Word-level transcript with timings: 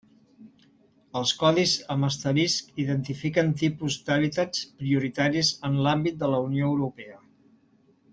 Els 1.19 1.33
codis 1.41 1.73
amb 1.95 2.07
asterisc 2.07 2.79
identifiquen 2.85 3.51
tipus 3.59 3.97
d'hàbitats 4.07 4.63
prioritaris 4.81 5.53
en 5.71 5.77
l'àmbit 5.89 6.17
de 6.25 6.31
la 6.37 6.41
Unió 6.47 6.73
Europea. 6.75 7.21